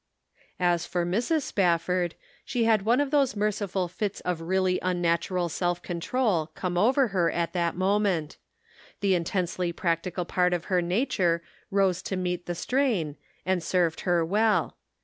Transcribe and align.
As 0.59 0.87
for 0.87 1.05
Mrs. 1.05 1.43
Spafford, 1.43 2.15
she 2.43 2.63
had 2.63 2.81
one 2.81 2.99
of 2.99 3.11
those 3.11 3.35
merciful 3.35 3.87
fits 3.87 4.19
of 4.21 4.41
really 4.41 4.79
unnatural 4.81 5.47
self 5.47 5.83
control 5.83 6.45
The 6.55 6.65
Answer. 6.65 6.69
361 6.71 6.73
come 6.73 6.89
over 6.89 7.07
her 7.09 7.31
at 7.31 7.53
that 7.53 7.75
moment; 7.77 8.37
the 9.01 9.13
intensely 9.13 9.71
practical 9.71 10.25
part 10.25 10.53
of 10.55 10.65
her 10.73 10.81
nature 10.81 11.43
rose 11.69 12.01
to 12.01 12.15
meet 12.15 12.47
the 12.47 12.55
strain, 12.55 13.15
and 13.45 13.61
served 13.61 14.01
her 14.01 14.25
well. 14.25 14.75